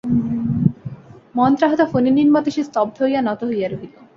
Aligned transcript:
মন্ত্রাহত 1.35 1.81
ফণিনীর 1.91 2.29
মতো 2.31 2.49
সে 2.51 2.61
স্তব্ধ 2.63 2.97
হইয়া 3.01 3.21
নত 3.21 3.41
হইয়া 3.43 3.67
রহিল। 3.69 3.93